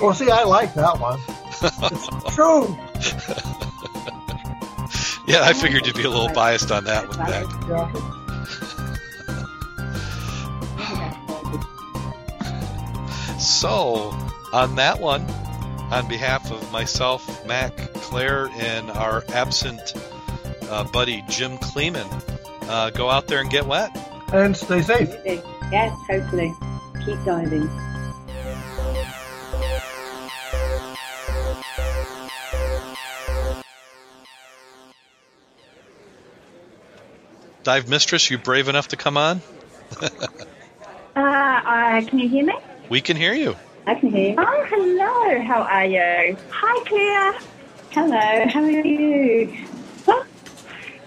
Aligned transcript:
Well, 0.00 0.12
see, 0.12 0.30
I 0.30 0.44
like 0.44 0.74
that 0.74 1.00
one. 1.00 1.18
It's 1.62 2.08
true. 2.34 2.76
Yeah, 5.26 5.40
I 5.44 5.54
figured 5.54 5.86
you'd 5.86 5.96
be 5.96 6.04
a 6.04 6.10
little 6.10 6.28
biased 6.34 6.70
on 6.70 6.84
that 6.84 7.08
one, 7.08 7.18
Beck. 7.26 7.46
So, 13.40 14.10
on 14.52 14.76
that 14.76 15.00
one, 15.00 15.22
on 15.90 16.06
behalf 16.06 16.50
of 16.50 16.70
myself, 16.70 17.46
Mac, 17.46 17.83
Claire, 18.14 18.48
and 18.58 18.92
our 18.92 19.24
absent 19.30 19.92
uh, 20.70 20.84
buddy 20.84 21.24
Jim 21.28 21.58
Kleeman, 21.58 22.06
uh, 22.68 22.90
go 22.90 23.10
out 23.10 23.26
there 23.26 23.40
and 23.40 23.50
get 23.50 23.66
wet. 23.66 23.90
And 24.32 24.56
stay 24.56 24.82
safe. 24.82 25.12
Yes, 25.72 25.98
totally. 26.08 26.54
Keep 27.04 27.24
diving. 27.24 27.68
Dive 37.64 37.88
Mistress, 37.88 38.30
you 38.30 38.38
brave 38.38 38.68
enough 38.68 38.86
to 38.88 38.96
come 38.96 39.16
on? 39.16 39.42
Uh, 41.16 41.20
uh, 41.20 42.02
can 42.08 42.18
you 42.18 42.28
hear 42.28 42.44
me? 42.44 42.54
We 42.88 43.00
can 43.00 43.16
hear 43.16 43.34
you. 43.34 43.54
I 43.86 43.94
can 43.94 44.10
hear 44.10 44.30
you. 44.30 44.34
Oh, 44.36 44.66
hello. 44.68 45.40
How 45.42 45.62
are 45.62 45.86
you? 45.86 46.36
Hi, 46.50 46.84
Claire. 46.86 47.53
Hello, 47.94 48.48
how 48.48 48.60
are 48.60 48.70
you? 48.70 49.56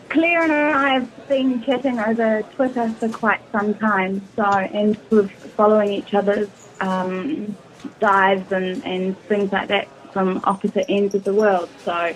Claire 0.08 0.44
and 0.44 0.54
I 0.54 0.94
have 0.94 1.28
been 1.28 1.62
chatting 1.62 2.00
over 2.00 2.44
Twitter 2.56 2.89
for 2.94 3.09
quite 3.09 3.42
some 3.52 3.73
time, 3.73 4.25
so 4.38 4.45
and 4.45 4.97
sort 5.09 5.25
of 5.25 5.31
following 5.31 5.92
each 5.92 6.14
other's 6.14 6.47
um, 6.80 7.58
dives 8.00 8.53
and, 8.53 8.81
and 8.86 9.20
things 9.23 9.52
like 9.52 9.67
that 9.67 9.89
from 10.14 10.39
opposite 10.45 10.86
ends 10.88 11.14
of 11.14 11.25
the 11.25 11.34
world. 11.34 11.67
So 11.84 12.16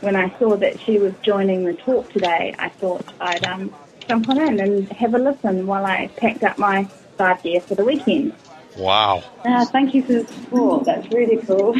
when 0.00 0.16
I 0.16 0.34
saw 0.38 0.56
that 0.56 0.80
she 0.80 0.98
was 0.98 1.12
joining 1.20 1.66
the 1.66 1.74
talk 1.74 2.10
today, 2.10 2.54
I 2.58 2.70
thought 2.70 3.04
I'd 3.20 3.44
um, 3.44 3.70
jump 4.08 4.30
on 4.30 4.40
in 4.40 4.60
and 4.60 4.90
have 4.92 5.14
a 5.14 5.18
listen 5.18 5.66
while 5.66 5.84
I 5.84 6.08
packed 6.16 6.42
up 6.42 6.56
my 6.56 6.88
dive 7.18 7.42
gear 7.42 7.60
for 7.60 7.74
the 7.74 7.84
weekend. 7.84 8.32
Wow. 8.76 9.24
Uh, 9.44 9.64
thank 9.66 9.94
you 9.94 10.02
for 10.02 10.12
the 10.12 10.26
support. 10.26 10.84
That's 10.84 11.10
really 11.12 11.38
cool. 11.38 11.74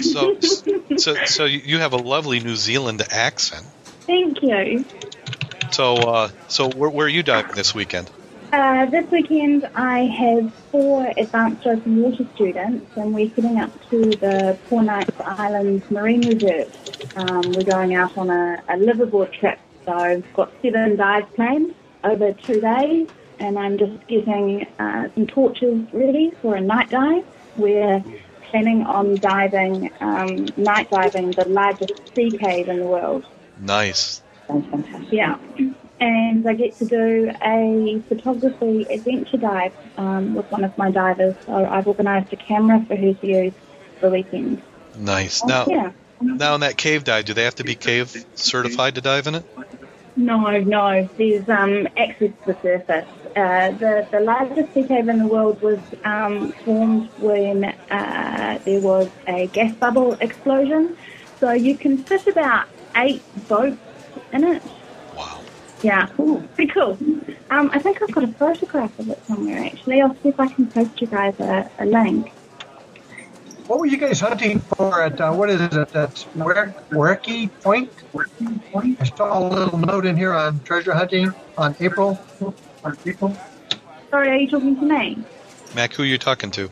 So, 0.00 0.38
so, 0.96 1.14
so 1.24 1.44
you 1.44 1.78
have 1.78 1.92
a 1.92 1.96
lovely 1.96 2.40
New 2.40 2.56
Zealand 2.56 3.02
accent. 3.10 3.66
Thank 4.06 4.42
you. 4.42 4.84
So, 5.70 5.96
uh, 5.96 6.28
so 6.48 6.70
where, 6.70 6.90
where 6.90 7.06
are 7.06 7.10
you 7.10 7.22
diving 7.22 7.54
this 7.54 7.74
weekend? 7.74 8.10
Uh, 8.52 8.86
this 8.86 9.10
weekend 9.10 9.68
I 9.74 10.06
have 10.06 10.52
four 10.72 11.12
advanced 11.18 11.66
open 11.66 12.02
water 12.02 12.26
students 12.34 12.96
and 12.96 13.14
we're 13.14 13.28
heading 13.28 13.58
up 13.58 13.70
to 13.90 14.10
the 14.10 14.58
Poor 14.68 14.82
Knights 14.82 15.20
Island 15.20 15.82
Marine 15.90 16.26
Reserve. 16.26 16.74
Um, 17.16 17.42
we're 17.52 17.64
going 17.64 17.94
out 17.94 18.16
on 18.16 18.30
a, 18.30 18.62
a 18.68 18.76
liveaboard 18.76 19.38
trip, 19.38 19.58
so 19.84 19.92
I've 19.92 20.32
got 20.32 20.50
seven 20.62 20.96
dives 20.96 21.26
planned 21.34 21.74
over 22.04 22.32
two 22.32 22.60
days 22.60 23.08
and 23.40 23.58
I'm 23.58 23.78
just 23.78 24.06
getting 24.06 24.66
uh, 24.78 25.08
some 25.14 25.26
torches 25.26 25.82
ready 25.92 26.32
for 26.42 26.54
a 26.54 26.60
night 26.60 26.90
dive. 26.90 27.24
We're 27.56 28.02
planning 28.50 28.84
on 28.84 29.16
diving, 29.16 29.90
um, 30.00 30.46
night 30.56 30.90
diving 30.90 31.32
the 31.32 31.48
largest 31.48 32.14
sea 32.14 32.30
cave 32.30 32.68
in 32.68 32.78
the 32.78 32.86
world. 32.86 33.24
Nice. 33.60 34.22
Yeah. 35.10 35.38
And 36.00 36.48
I 36.48 36.54
get 36.54 36.76
to 36.76 36.84
do 36.84 37.32
a 37.42 38.02
photography 38.08 38.86
adventure 38.88 39.36
dive 39.36 39.72
um, 39.96 40.34
with 40.34 40.50
one 40.50 40.64
of 40.64 40.76
my 40.78 40.90
divers. 40.90 41.34
So 41.44 41.64
I've 41.64 41.86
organised 41.86 42.32
a 42.32 42.36
camera 42.36 42.84
for 42.86 42.96
her 42.96 43.14
to 43.14 43.26
use 43.26 43.52
for 43.98 44.06
the 44.06 44.12
weekend. 44.12 44.62
Nice. 44.96 45.44
Now, 45.44 45.66
yeah. 45.66 45.92
now 46.20 46.54
in 46.54 46.60
that 46.60 46.76
cave 46.76 47.04
dive, 47.04 47.24
do 47.24 47.34
they 47.34 47.44
have 47.44 47.56
to 47.56 47.64
be 47.64 47.74
cave 47.74 48.24
certified 48.34 48.94
to 48.94 49.00
dive 49.00 49.26
in 49.26 49.36
it? 49.36 49.44
No, 50.16 50.50
no. 50.60 51.08
There's 51.16 51.48
um, 51.48 51.88
access 51.96 52.30
to 52.44 52.52
the 52.52 52.56
surface. 52.62 53.06
Uh, 53.36 53.70
the, 53.72 54.06
the 54.10 54.20
largest 54.20 54.74
sea 54.74 54.84
cave 54.84 55.08
in 55.08 55.18
the 55.18 55.26
world 55.26 55.60
was 55.62 55.78
um, 56.04 56.52
formed 56.64 57.08
when 57.18 57.64
uh, 57.64 58.58
there 58.64 58.80
was 58.80 59.08
a 59.26 59.46
gas 59.48 59.72
bubble 59.74 60.14
explosion. 60.14 60.96
So 61.38 61.52
you 61.52 61.76
can 61.76 61.98
fit 61.98 62.26
about 62.26 62.66
eight 62.96 63.22
boats 63.48 63.78
in 64.32 64.44
it. 64.44 64.62
Wow. 65.16 65.40
Yeah, 65.82 66.06
pretty 66.54 66.72
cool. 66.72 66.98
Um, 67.50 67.70
I 67.72 67.78
think 67.78 68.02
I've 68.02 68.10
got 68.10 68.24
a 68.24 68.28
photograph 68.28 68.98
of 68.98 69.08
it 69.08 69.24
somewhere 69.26 69.64
actually. 69.64 70.02
I'll 70.02 70.14
see 70.16 70.30
if 70.30 70.40
I 70.40 70.48
can 70.48 70.66
post 70.66 71.00
you 71.00 71.06
guys 71.06 71.38
a, 71.38 71.70
a 71.78 71.86
link. 71.86 72.32
What 73.68 73.80
were 73.80 73.86
you 73.86 73.98
guys 73.98 74.20
hunting 74.20 74.60
for 74.60 75.02
at, 75.02 75.20
uh, 75.20 75.32
what 75.32 75.50
is 75.50 75.60
it, 75.60 75.88
that's 75.90 76.24
Werky 76.34 77.50
Point? 77.60 77.92
I 78.98 79.04
saw 79.04 79.38
a 79.38 79.40
little 79.46 79.78
note 79.78 80.06
in 80.06 80.16
here 80.16 80.32
on 80.32 80.60
treasure 80.60 80.94
hunting 80.94 81.34
on 81.56 81.76
April. 81.78 82.18
On 82.84 82.96
April? 83.06 83.36
Sorry, 84.10 84.28
are 84.30 84.36
you 84.36 84.50
talking 84.50 84.76
to 84.76 84.82
me? 84.82 85.18
Mac, 85.74 85.92
who 85.94 86.02
are 86.02 86.06
you 86.06 86.18
talking 86.18 86.50
to? 86.52 86.70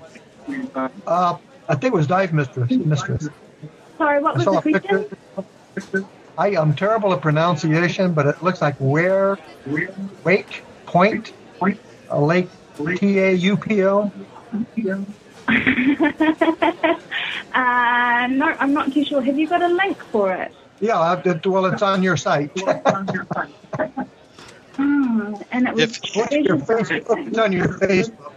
Uh, 1.07 1.37
I 1.69 1.75
think 1.75 1.95
it 1.95 1.97
was 1.97 2.07
Dive 2.07 2.33
Mistress. 2.33 2.71
Mistress. 2.71 3.29
Sorry, 3.99 4.23
what 4.23 4.35
I 4.35 4.37
was 4.37 4.45
saw 4.45 4.61
the 4.61 4.77
a 4.77 4.81
question? 4.81 5.17
picture. 5.75 6.05
I 6.39 6.51
am 6.51 6.75
terrible 6.75 7.13
at 7.13 7.21
pronunciation, 7.23 8.13
but 8.13 8.27
it 8.27 8.43
looks 8.43 8.61
like 8.63 8.77
where, 8.77 9.39
wake, 10.25 10.63
point, 10.87 11.33
a 12.11 12.21
lake, 12.21 12.49
T 12.97 13.19
A 13.19 13.33
U 13.33 13.57
P 13.57 13.85
O. 13.85 14.03
uh, 15.49 15.53
no, 18.29 18.47
I'm 18.59 18.73
not 18.75 18.93
too 18.93 19.05
sure. 19.05 19.23
Have 19.23 19.39
you 19.39 19.49
got 19.49 19.63
a 19.63 19.69
link 19.69 19.99
for 20.13 20.33
it? 20.33 20.53
Yeah, 20.81 20.99
I- 20.99 21.21
it- 21.23 21.47
well, 21.47 21.67
it's 21.67 21.83
on 21.83 22.03
your 22.03 22.17
site. 22.17 22.51
Hmm, 24.77 25.35
and 25.53 25.69
it 25.69 25.75
was 25.75 25.83
If- 25.85 26.17
What's 26.17 26.33
your 26.33 26.59
Facebook? 26.59 27.27
It's 27.29 27.39
on 27.39 27.53
your 27.53 27.69
Facebook. 27.69 28.33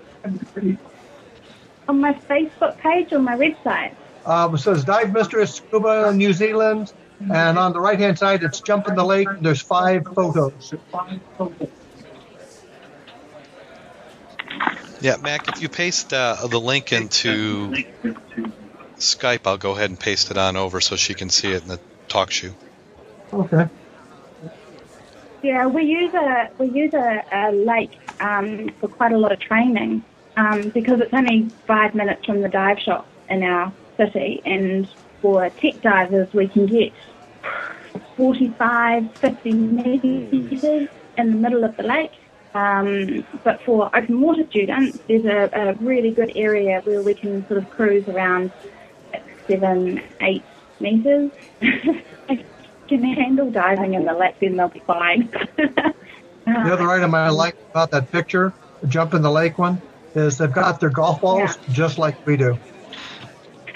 on 1.87 1.99
my 2.01 2.13
Facebook 2.13 2.77
page 2.77 3.11
or 3.11 3.19
my 3.19 3.35
website. 3.35 3.93
Uh, 4.25 4.49
it 4.53 4.57
says 4.59 4.83
Dive 4.83 5.11
Mistress 5.11 5.55
Scuba 5.55 6.13
New 6.13 6.33
Zealand, 6.33 6.93
and 7.19 7.57
on 7.57 7.73
the 7.73 7.79
right 7.81 7.99
hand 7.99 8.17
side, 8.19 8.43
it's 8.43 8.61
Jump 8.61 8.87
in 8.87 8.95
the 8.95 9.03
Lake. 9.03 9.27
There's 9.41 9.61
five 9.61 10.03
photos. 10.15 10.73
Yeah, 15.01 15.15
Mac, 15.17 15.47
if 15.47 15.61
you 15.61 15.69
paste 15.69 16.13
uh, 16.13 16.35
the 16.47 16.59
link 16.59 16.91
into 16.91 17.73
Skype, 18.97 19.41
I'll 19.45 19.57
go 19.57 19.71
ahead 19.71 19.89
and 19.89 19.99
paste 19.99 20.29
it 20.29 20.37
on 20.37 20.57
over 20.57 20.81
so 20.81 20.95
she 20.97 21.13
can 21.13 21.29
see 21.29 21.51
it 21.51 21.61
in 21.63 21.69
the 21.69 21.79
TalkShoe. 22.09 22.53
Okay. 23.33 23.67
Yeah, 25.41 25.67
we 25.67 25.83
use 25.83 26.13
a 26.13 26.49
we 26.59 26.69
use 26.69 26.93
a, 26.93 27.23
a 27.31 27.51
lake 27.51 27.97
um, 28.19 28.69
for 28.79 28.89
quite 28.89 29.13
a 29.13 29.17
lot 29.17 29.31
of 29.31 29.39
training 29.39 30.03
um, 30.35 30.71
because 30.73 30.99
it's 30.99 31.13
only 31.13 31.51
five 31.65 31.95
minutes 31.95 32.25
from 32.25 32.41
the 32.41 32.49
dive 32.49 32.77
shop 32.79 33.07
in 33.29 33.43
our 33.43 33.73
city, 33.97 34.41
and 34.45 34.87
for 35.21 35.49
tech 35.61 35.81
divers 35.81 36.27
we 36.33 36.47
can 36.49 36.65
get 36.65 36.93
45, 38.17 39.03
50 39.21 39.53
meters 39.53 40.89
in 41.17 41.31
the 41.31 41.37
middle 41.37 41.63
of 41.63 41.75
the 41.77 41.83
lake. 41.83 42.11
Um, 42.53 43.25
but 43.43 43.59
for 43.65 43.95
open 43.95 44.19
water 44.19 44.43
students, 44.49 44.97
there's 45.07 45.23
a, 45.25 45.49
a 45.53 45.73
really 45.75 46.11
good 46.11 46.31
area 46.35 46.81
where 46.83 47.01
we 47.01 47.13
can 47.13 47.47
sort 47.47 47.63
of 47.63 47.69
cruise 47.69 48.07
around 48.07 48.51
six, 49.13 49.23
seven, 49.49 50.01
eight 50.21 50.43
meters. 50.79 51.31
can 52.89 53.03
handle 53.03 53.51
diving 53.51 53.93
in 53.93 54.05
the 54.05 54.13
lake, 54.13 54.35
then 54.39 54.57
they'll 54.57 54.67
be 54.67 54.79
fine. 54.79 55.29
The 55.55 56.73
other 56.73 56.89
item 56.89 57.13
I 57.13 57.29
like 57.29 57.55
about 57.69 57.91
that 57.91 58.11
picture, 58.11 58.53
the 58.81 58.87
Jump 58.87 59.13
in 59.13 59.21
the 59.21 59.31
Lake 59.31 59.59
one, 59.59 59.81
is 60.15 60.37
they've 60.37 60.51
got 60.51 60.79
their 60.79 60.89
golf 60.89 61.21
balls 61.21 61.57
just 61.71 61.99
like 61.99 62.25
we 62.25 62.37
do. 62.37 62.57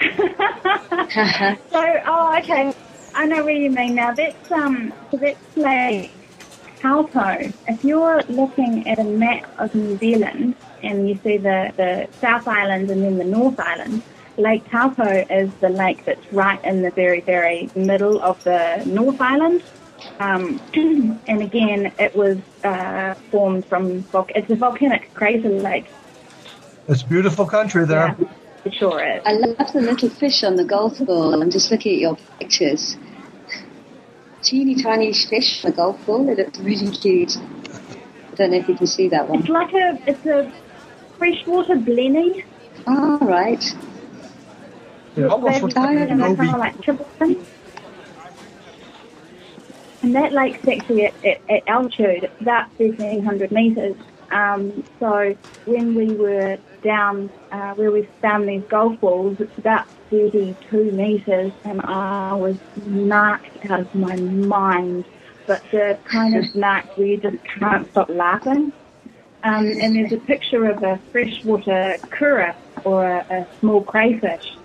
so, 0.00 2.00
oh, 2.06 2.36
okay. 2.38 2.74
I 3.14 3.26
know 3.26 3.44
where 3.44 3.54
you 3.54 3.70
mean 3.70 3.94
now. 3.94 4.12
That's 4.12 4.50
um, 4.50 4.92
so 5.10 5.18
that's 5.18 5.56
Lake 5.56 6.10
Taupo. 6.80 7.52
If 7.68 7.84
you're 7.84 8.22
looking 8.24 8.88
at 8.88 8.98
a 8.98 9.04
map 9.04 9.48
of 9.58 9.74
New 9.74 9.96
Zealand 9.98 10.56
and 10.82 11.08
you 11.08 11.14
see 11.22 11.36
the 11.36 11.72
the 11.76 12.08
South 12.18 12.48
Island 12.48 12.90
and 12.90 13.04
then 13.04 13.18
the 13.18 13.24
North 13.24 13.60
Island, 13.60 14.02
Lake 14.36 14.68
Taupo 14.70 15.24
is 15.30 15.52
the 15.60 15.68
lake 15.68 16.04
that's 16.04 16.32
right 16.32 16.62
in 16.64 16.82
the 16.82 16.90
very 16.90 17.20
very 17.20 17.70
middle 17.74 18.20
of 18.20 18.42
the 18.44 18.82
North 18.86 19.20
Island. 19.20 19.62
Um, 20.18 20.60
and 21.26 21.42
again, 21.42 21.92
it 21.98 22.14
was 22.16 22.38
uh, 22.64 23.14
formed 23.30 23.64
from 23.66 24.02
vol- 24.04 24.28
it's 24.34 24.50
a 24.50 24.56
volcanic 24.56 25.12
crater 25.14 25.48
lake. 25.48 25.86
It's 26.88 27.02
beautiful 27.02 27.46
country 27.46 27.86
there. 27.86 28.16
Yeah, 28.18 28.26
it 28.64 28.74
sure 28.74 29.02
is. 29.02 29.22
I 29.24 29.32
love 29.32 29.72
the 29.72 29.80
little 29.80 30.10
fish 30.10 30.44
on 30.44 30.56
the 30.56 30.64
golf 30.64 30.98
ball. 30.98 31.40
I'm 31.40 31.50
just 31.50 31.70
looking 31.70 31.94
at 31.94 31.98
your 32.00 32.16
pictures. 32.38 32.96
teeny 34.42 34.82
tiny 34.82 35.12
fish 35.12 35.64
on 35.64 35.70
the 35.70 35.76
golf 35.76 36.04
ball. 36.06 36.28
It 36.28 36.38
looks 36.38 36.58
really 36.58 36.90
cute. 36.90 37.36
I 37.36 38.34
don't 38.36 38.50
know 38.50 38.58
if 38.58 38.68
you 38.68 38.74
can 38.76 38.86
see 38.86 39.08
that 39.08 39.28
one. 39.28 39.40
It's 39.40 39.48
like 39.48 39.72
a 39.72 39.98
it's 40.06 40.26
a 40.26 40.52
freshwater 41.18 41.76
blenny. 41.76 42.44
All 42.86 43.18
right. 43.20 43.64
It 45.16 45.24
almost 45.24 45.62
looks 45.62 45.76
like 45.76 45.98
and 45.98 46.10
an 46.10 46.18
they're 46.18 46.36
kind 46.36 46.50
of 46.50 46.54
Obi. 46.54 46.58
like 46.58 47.38
And 50.02 50.14
that 50.14 50.32
lake's 50.32 50.66
actually 50.66 51.06
at, 51.06 51.24
at, 51.24 51.40
at 51.48 51.68
altitude, 51.68 52.24
it's 52.24 52.40
about 52.40 52.68
1,300 52.78 53.52
metres. 53.52 53.96
Um, 54.30 54.84
so 54.98 55.36
when 55.66 55.94
we 55.94 56.14
were 56.14 56.58
down 56.82 57.30
uh, 57.52 57.74
where 57.74 57.90
we 57.90 58.02
found 58.20 58.48
these 58.48 58.64
golf 58.64 59.00
balls, 59.00 59.40
it's 59.40 59.56
about 59.56 59.86
32 60.10 60.92
metres, 60.92 61.52
and 61.64 61.80
I 61.82 62.34
was 62.34 62.56
knocked 62.84 63.70
out 63.70 63.80
of 63.80 63.94
my 63.94 64.16
mind. 64.16 65.04
But 65.46 65.62
the 65.70 65.98
kind 66.04 66.36
of 66.36 66.54
knocked 66.54 66.98
where 66.98 67.06
you 67.06 67.16
just 67.18 67.42
can't 67.44 67.88
stop 67.90 68.08
laughing. 68.08 68.72
Um, 69.42 69.66
and 69.66 69.94
there's 69.94 70.12
a 70.12 70.16
picture 70.16 70.64
of 70.64 70.82
a 70.82 70.98
freshwater 71.12 71.96
koura 72.04 72.54
or 72.84 73.04
a, 73.04 73.26
a 73.30 73.46
small 73.60 73.82
crayfish, 73.82 74.56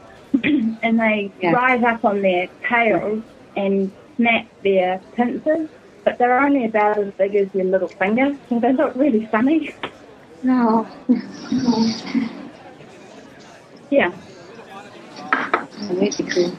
and 0.84 1.00
they 1.00 1.32
Yeah. 1.40 1.52
rise 1.54 1.84
up 1.84 2.04
on 2.06 2.22
their 2.22 2.48
tails 2.68 3.22
and 3.56 3.92
snap 4.16 4.46
their 4.64 5.02
pincers, 5.16 5.70
but 6.06 6.18
they're 6.18 6.40
only 6.40 6.66
about 6.66 6.98
as 6.98 7.14
big 7.18 7.36
as 7.36 7.48
your 7.54 7.66
little 7.66 7.90
finger, 8.00 8.36
so 8.50 8.60
they 8.60 8.74
look 8.74 8.96
really 8.96 9.26
funny. 9.32 9.74
No. 10.44 10.88
Yeah. 13.90 14.12
Really 15.90 16.12
cool. 16.12 16.56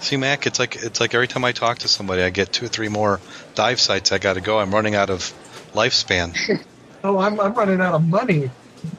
See, 0.00 0.16
Mac, 0.16 0.46
it's 0.46 0.58
like 0.58 0.76
it's 0.76 1.00
like 1.00 1.14
every 1.14 1.28
time 1.28 1.44
I 1.44 1.52
talk 1.52 1.78
to 1.78 1.88
somebody, 1.88 2.22
I 2.22 2.30
get 2.30 2.52
two 2.52 2.64
or 2.64 2.68
three 2.68 2.88
more 2.88 3.20
dive 3.54 3.78
sites 3.80 4.12
I 4.12 4.18
got 4.18 4.34
to 4.34 4.40
go. 4.40 4.58
I'm 4.58 4.72
running 4.74 4.94
out 4.94 5.10
of 5.10 5.32
lifespan. 5.74 6.36
Oh, 7.02 7.18
I'm, 7.18 7.40
I'm 7.40 7.54
running 7.54 7.80
out 7.80 7.94
of 7.94 8.06
money. 8.06 8.50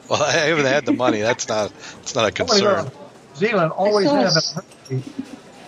Well, 0.08 0.22
I 0.22 0.32
haven't 0.32 0.66
had 0.66 0.84
the 0.86 0.92
money. 0.92 1.20
That's 1.20 1.48
not. 1.48 1.72
It's 2.00 2.14
not 2.14 2.28
a 2.28 2.32
concern. 2.32 2.90
Zealand 3.36 3.72
always 3.72 4.08
saw 4.08 4.16
have 4.16 4.36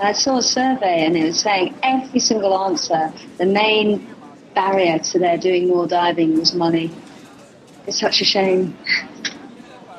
I 0.01 0.13
saw 0.13 0.39
a 0.39 0.43
survey 0.43 1.07
and 1.07 1.17
it 1.17 1.25
was 1.25 1.41
saying 1.41 1.75
every 1.83 2.21
single 2.21 2.59
answer, 2.59 3.13
the 3.39 3.47
main 3.47 4.15
barrier 4.55 4.99
to 4.99 5.19
their 5.19 5.39
doing 5.39 5.69
more 5.69 5.87
diving 5.87 6.39
was 6.39 6.55
money. 6.55 6.91
It's 7.87 8.01
such 8.01 8.21
a 8.21 8.25
shame. 8.25 8.77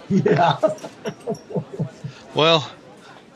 Yeah. 0.10 0.58
Well, 2.36 2.70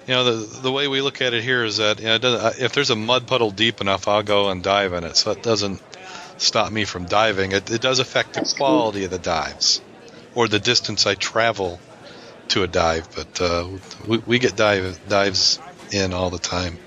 you 0.06 0.14
know, 0.14 0.26
the 0.26 0.60
the 0.62 0.72
way 0.74 0.90
we 0.90 1.00
look 1.00 1.22
at 1.22 1.34
it 1.34 1.42
here 1.42 1.64
is 1.64 1.78
that 1.78 2.00
you 2.00 2.06
know, 2.08 2.16
it 2.16 2.22
doesn't, 2.22 2.46
uh, 2.46 2.66
if 2.66 2.74
there's 2.74 2.90
a 2.90 2.98
mud 2.98 3.28
puddle 3.28 3.50
deep 3.50 3.80
enough, 3.80 4.10
I'll 4.10 4.24
go 4.24 4.50
and 4.50 4.62
dive 4.62 4.92
in 4.92 5.06
it. 5.06 5.16
So 5.16 5.32
it 5.32 5.42
doesn't 5.42 5.82
stop 6.36 6.70
me 6.70 6.84
from 6.84 7.06
diving. 7.06 7.54
It, 7.54 7.72
it 7.72 7.82
does 7.82 8.00
affect 8.00 8.34
the 8.34 8.42
That's 8.42 8.52
cool. 8.52 8.66
quality 8.66 9.06
of 9.06 9.12
the 9.12 9.18
dives 9.18 9.80
or 10.36 10.48
the 10.48 10.60
distance 10.60 11.06
I 11.06 11.16
travel 11.16 11.80
to 12.50 12.64
a 12.64 12.68
dive. 12.68 13.08
But 13.16 13.42
uh, 13.42 13.68
we, 14.08 14.18
we 14.20 14.40
get 14.40 14.56
dive 14.56 15.00
dives 15.08 15.60
in 15.92 16.14
all 16.14 16.30
the 16.30 16.40
time, 16.40 16.78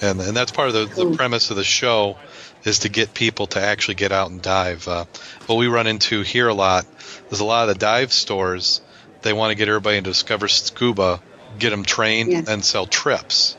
and 0.00 0.20
and 0.20 0.36
that's 0.36 0.52
part 0.52 0.68
of 0.68 0.74
the, 0.74 1.04
the 1.04 1.16
premise 1.16 1.50
of 1.50 1.56
the 1.56 1.64
show 1.64 2.18
is 2.64 2.80
to 2.80 2.88
get 2.88 3.12
people 3.12 3.46
to 3.48 3.60
actually 3.60 3.94
get 3.94 4.10
out 4.12 4.30
and 4.30 4.40
dive. 4.40 4.88
Uh, 4.88 5.04
what 5.46 5.56
we 5.56 5.66
run 5.66 5.86
into 5.86 6.22
here 6.22 6.48
a 6.48 6.54
lot 6.54 6.86
is 7.30 7.40
a 7.40 7.44
lot 7.44 7.68
of 7.68 7.74
the 7.74 7.78
dive 7.78 8.12
stores. 8.12 8.80
They 9.22 9.32
want 9.32 9.50
to 9.50 9.54
get 9.54 9.68
everybody 9.68 9.98
to 9.98 10.02
discover 10.02 10.48
scuba, 10.48 11.20
get 11.58 11.70
them 11.70 11.84
trained, 11.84 12.32
Yeah. 12.32 12.42
and 12.48 12.64
sell 12.64 12.86
trips. 12.86 13.56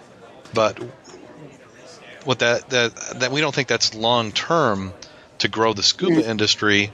But 0.53 0.79
what 2.23 2.39
that 2.39 2.69
that 2.69 2.95
that 3.19 3.31
we 3.31 3.41
don't 3.41 3.53
think 3.53 3.67
that's 3.67 3.93
long 3.93 4.31
term 4.31 4.93
to 5.39 5.47
grow 5.47 5.73
the 5.73 5.83
scuba 5.83 6.27
industry 6.27 6.91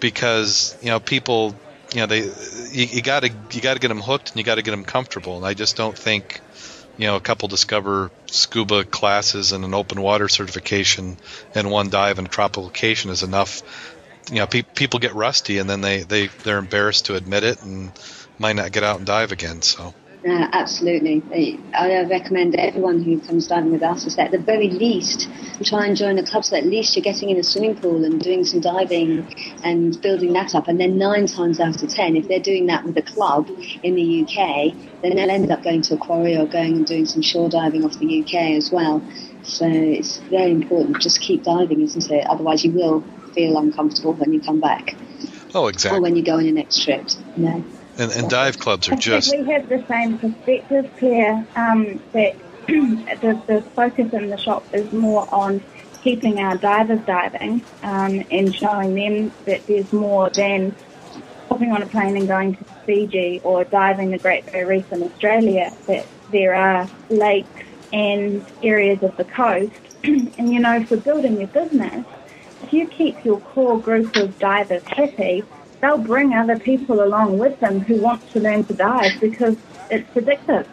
because 0.00 0.76
you 0.82 0.90
know 0.90 1.00
people 1.00 1.54
you 1.92 2.00
know 2.00 2.06
they 2.06 2.20
you, 2.20 2.86
you 2.86 3.02
got 3.02 3.20
to 3.20 3.30
you 3.52 3.60
got 3.60 3.74
to 3.74 3.80
get 3.80 3.88
them 3.88 4.00
hooked 4.00 4.30
and 4.30 4.38
you 4.38 4.44
got 4.44 4.56
to 4.56 4.62
get 4.62 4.70
them 4.70 4.84
comfortable. 4.84 5.36
And 5.36 5.46
I 5.46 5.54
just 5.54 5.76
don't 5.76 5.96
think 5.96 6.40
you 6.98 7.06
know 7.06 7.16
a 7.16 7.20
couple 7.20 7.48
discover 7.48 8.10
scuba 8.26 8.84
classes 8.84 9.52
and 9.52 9.64
an 9.64 9.74
open 9.74 10.00
water 10.00 10.28
certification 10.28 11.16
and 11.54 11.70
one 11.70 11.90
dive 11.90 12.18
in 12.18 12.26
a 12.26 12.28
tropical 12.28 12.64
location 12.64 13.10
is 13.10 13.22
enough. 13.22 13.62
You 14.30 14.36
know 14.36 14.46
pe- 14.46 14.62
people 14.62 14.98
get 14.98 15.14
rusty 15.14 15.58
and 15.58 15.70
then 15.70 15.80
they 15.80 16.02
they 16.02 16.26
they're 16.42 16.58
embarrassed 16.58 17.06
to 17.06 17.14
admit 17.14 17.44
it 17.44 17.62
and 17.62 17.92
might 18.38 18.56
not 18.56 18.72
get 18.72 18.82
out 18.82 18.98
and 18.98 19.06
dive 19.06 19.32
again 19.32 19.62
so 19.62 19.94
Yeah, 20.26 20.48
absolutely. 20.52 21.22
I 21.72 21.94
uh, 21.94 22.08
recommend 22.08 22.56
everyone 22.56 23.00
who 23.00 23.20
comes 23.20 23.46
diving 23.46 23.70
with 23.70 23.84
us 23.84 24.06
is 24.06 24.16
that 24.16 24.26
at 24.26 24.30
the 24.32 24.38
very 24.38 24.68
least 24.68 25.28
try 25.62 25.86
and 25.86 25.96
join 25.96 26.18
a 26.18 26.26
club 26.26 26.44
so 26.44 26.56
at 26.56 26.66
least 26.66 26.96
you're 26.96 27.04
getting 27.04 27.30
in 27.30 27.36
a 27.36 27.44
swimming 27.44 27.76
pool 27.76 28.04
and 28.04 28.20
doing 28.20 28.44
some 28.44 28.58
diving 28.58 29.32
and 29.62 30.02
building 30.02 30.32
that 30.32 30.52
up. 30.56 30.66
And 30.66 30.80
then 30.80 30.98
nine 30.98 31.28
times 31.28 31.60
out 31.60 31.80
of 31.80 31.88
ten, 31.90 32.16
if 32.16 32.26
they're 32.26 32.40
doing 32.40 32.66
that 32.66 32.84
with 32.84 32.96
a 32.98 33.02
club 33.02 33.48
in 33.84 33.94
the 33.94 34.22
UK, 34.22 34.74
then 35.00 35.14
they'll 35.14 35.30
end 35.30 35.52
up 35.52 35.62
going 35.62 35.82
to 35.82 35.94
a 35.94 35.96
quarry 35.96 36.36
or 36.36 36.44
going 36.44 36.74
and 36.78 36.86
doing 36.86 37.06
some 37.06 37.22
shore 37.22 37.48
diving 37.48 37.84
off 37.84 37.96
the 38.00 38.22
UK 38.22 38.56
as 38.56 38.72
well. 38.72 39.00
So 39.44 39.64
it's 39.68 40.16
very 40.18 40.50
important. 40.50 41.00
Just 41.00 41.20
keep 41.20 41.44
diving, 41.44 41.82
isn't 41.82 42.10
it? 42.10 42.26
Otherwise 42.26 42.64
you 42.64 42.72
will 42.72 43.04
feel 43.32 43.58
uncomfortable 43.58 44.14
when 44.14 44.32
you 44.32 44.40
come 44.40 44.58
back 44.58 44.96
oh 45.54 45.68
exactly. 45.68 45.98
or 45.98 46.02
when 46.02 46.16
you 46.16 46.24
go 46.24 46.38
on 46.38 46.44
your 46.44 46.54
next 46.54 46.82
trip. 46.82 47.06
You 47.36 47.44
know? 47.44 47.64
And, 47.98 48.12
and 48.12 48.28
dive 48.30 48.58
clubs 48.58 48.88
are 48.88 48.96
just 48.96 49.32
we 49.36 49.50
have 49.52 49.68
the 49.68 49.84
same 49.88 50.18
perspective, 50.18 50.90
Claire, 50.98 51.46
um, 51.56 52.00
that 52.12 52.36
the, 52.66 53.42
the 53.46 53.64
focus 53.74 54.12
in 54.12 54.28
the 54.28 54.38
shop 54.38 54.66
is 54.72 54.92
more 54.92 55.32
on 55.32 55.64
keeping 56.02 56.38
our 56.38 56.56
divers 56.56 57.00
diving 57.04 57.66
um, 57.82 58.22
and 58.30 58.54
showing 58.54 58.94
them 58.94 59.34
that 59.44 59.66
there's 59.66 59.92
more 59.92 60.30
than 60.30 60.76
hopping 61.50 61.72
on 61.72 61.82
a 61.82 61.86
plane 61.86 62.16
and 62.16 62.28
going 62.28 62.54
to 62.56 62.64
Fiji 62.84 63.40
or 63.42 63.64
diving 63.64 64.10
the 64.10 64.18
Great 64.18 64.46
Barrier 64.46 64.66
Reef 64.66 64.92
in 64.92 65.02
Australia, 65.02 65.76
that 65.86 66.06
there 66.28 66.54
are 66.54 66.90
lakes 67.08 67.62
and 67.92 68.46
areas 68.62 69.02
of 69.02 69.16
the 69.16 69.24
coast. 69.24 69.72
and, 70.04 70.52
you 70.52 70.60
know, 70.60 70.84
for 70.86 70.96
building 70.96 71.38
your 71.38 71.48
business, 71.48 72.04
if 72.62 72.72
you 72.72 72.88
keep 72.88 73.24
your 73.24 73.40
core 73.40 73.80
group 73.80 74.16
of 74.16 74.38
divers 74.38 74.82
happy, 74.86 75.44
they'll 75.80 75.98
bring 75.98 76.34
other 76.34 76.58
people 76.58 77.02
along 77.02 77.38
with 77.38 77.58
them 77.60 77.80
who 77.80 77.96
want 77.96 78.26
to 78.32 78.40
learn 78.40 78.64
to 78.64 78.74
dive 78.74 79.20
because 79.20 79.56
it's 79.90 80.08
addictive. 80.14 80.66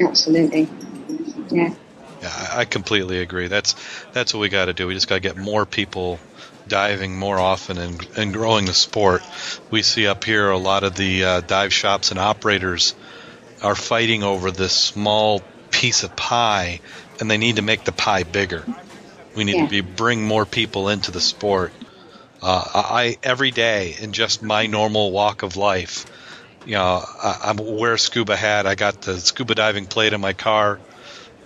Absolutely. 0.00 0.68
Yeah. 1.50 1.74
Yeah, 2.22 2.28
I 2.54 2.60
I 2.60 2.64
completely 2.64 3.20
agree. 3.20 3.48
That's 3.48 3.74
that's 4.12 4.32
what 4.32 4.40
we 4.40 4.48
got 4.48 4.66
to 4.66 4.72
do. 4.72 4.86
We 4.86 4.94
just 4.94 5.08
got 5.08 5.16
to 5.16 5.20
get 5.20 5.36
more 5.36 5.66
people 5.66 6.18
diving 6.68 7.18
more 7.18 7.38
often 7.38 7.78
and, 7.78 8.06
and 8.16 8.32
growing 8.32 8.64
the 8.66 8.74
sport. 8.74 9.22
We 9.70 9.82
see 9.82 10.06
up 10.06 10.22
here 10.24 10.48
a 10.50 10.58
lot 10.58 10.84
of 10.84 10.94
the 10.94 11.24
uh, 11.24 11.40
dive 11.40 11.72
shops 11.72 12.10
and 12.10 12.20
operators 12.20 12.94
are 13.62 13.74
fighting 13.74 14.22
over 14.22 14.50
this 14.50 14.72
small 14.72 15.42
piece 15.70 16.04
of 16.04 16.14
pie, 16.14 16.80
and 17.20 17.30
they 17.30 17.38
need 17.38 17.56
to 17.56 17.62
make 17.62 17.84
the 17.84 17.92
pie 17.92 18.22
bigger. 18.22 18.64
We 19.34 19.44
need 19.44 19.56
Yeah. 19.56 19.64
to 19.64 19.70
be 19.70 19.80
bring 19.80 20.22
more 20.22 20.46
people 20.46 20.88
into 20.88 21.10
the 21.10 21.20
sport. 21.20 21.72
Uh, 22.42 22.64
I 22.74 23.18
every 23.22 23.50
day 23.50 23.96
in 24.00 24.12
just 24.12 24.42
my 24.42 24.66
normal 24.66 25.12
walk 25.12 25.42
of 25.42 25.56
life, 25.56 26.06
you 26.66 26.72
know, 26.72 27.04
I, 27.22 27.54
I 27.56 27.60
wear 27.60 27.94
a 27.94 27.98
scuba 27.98 28.36
hat. 28.36 28.66
I 28.66 28.74
got 28.74 29.00
the 29.02 29.18
scuba 29.20 29.54
diving 29.54 29.86
plate 29.86 30.12
in 30.12 30.20
my 30.20 30.32
car. 30.32 30.80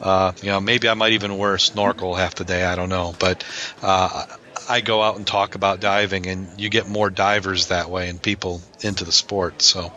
Uh, 0.01 0.33
you 0.43 0.49
know, 0.49 0.61
maybe 0.61 0.89
I 0.89 0.95
might 0.95 1.13
even 1.13 1.39
wear 1.39 1.55
a 1.55 1.61
snorkel 1.61 2.15
half 2.15 2.35
the 2.35 2.45
day. 2.45 2.65
I 2.65 2.77
don't 2.77 2.89
know, 2.89 3.15
but 3.19 3.45
uh, 3.83 4.25
I 4.69 4.81
go 4.81 5.03
out 5.03 5.17
and 5.17 5.27
talk 5.27 5.55
about 5.55 5.81
diving, 5.81 6.27
and 6.27 6.61
you 6.61 6.69
get 6.69 6.89
more 6.89 7.11
divers 7.11 7.69
that 7.69 7.91
way 7.91 8.09
and 8.09 8.21
people 8.21 8.61
into 8.81 9.05
the 9.05 9.13
sport. 9.13 9.63
So 9.63 9.93